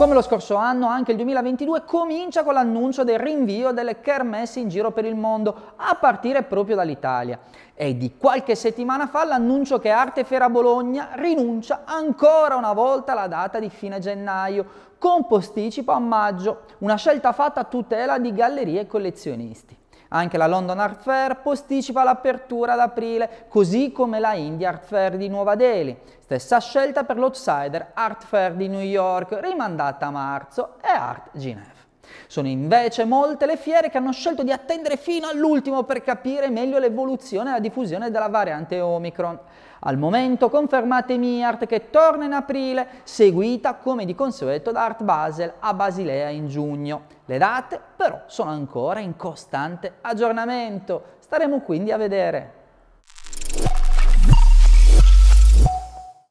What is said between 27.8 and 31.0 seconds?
Art Fair di New York, rimandata a marzo, e